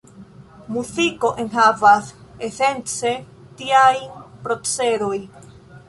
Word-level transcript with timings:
Muziko 0.77 1.31
enhavas 1.43 2.07
esence 2.49 3.15
tiajn 3.61 4.13
procedoj. 4.49 5.17